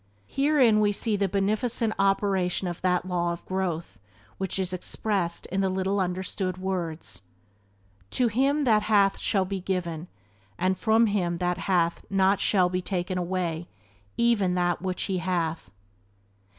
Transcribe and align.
Herein 0.25 0.79
we 0.79 0.91
see 0.91 1.15
the 1.15 1.29
beneficent 1.29 1.93
operation 1.99 2.67
of 2.67 2.81
that 2.81 3.05
law 3.05 3.33
of 3.33 3.45
growth 3.45 3.99
which 4.39 4.57
is 4.57 4.73
expressed 4.73 5.45
in 5.51 5.61
the 5.61 5.69
little 5.69 5.99
understood 5.99 6.57
words: 6.57 7.21
"To 8.09 8.27
him 8.27 8.63
that 8.63 8.81
hath 8.81 9.19
shall 9.19 9.45
be 9.45 9.59
given, 9.61 10.07
and 10.57 10.75
from 10.75 11.05
him 11.05 11.37
that 11.37 11.59
hath 11.69 12.03
not 12.09 12.39
shall 12.39 12.67
be 12.67 12.81
taken 12.81 13.19
away 13.19 13.67
even 14.17 14.55
that 14.55 14.81
which 14.81 15.03
he 15.03 15.19
hath." 15.19 15.69